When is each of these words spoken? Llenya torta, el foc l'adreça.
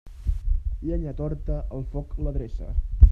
Llenya 0.87 1.13
torta, 1.19 1.59
el 1.79 1.85
foc 1.93 2.17
l'adreça. 2.25 2.73